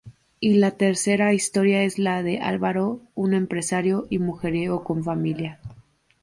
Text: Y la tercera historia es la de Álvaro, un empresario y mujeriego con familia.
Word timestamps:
Y 0.39 0.55
la 0.55 0.71
tercera 0.71 1.31
historia 1.31 1.83
es 1.83 1.99
la 1.99 2.23
de 2.23 2.39
Álvaro, 2.39 3.01
un 3.13 3.35
empresario 3.35 4.07
y 4.09 4.17
mujeriego 4.17 4.83
con 4.83 5.03
familia. 5.03 5.59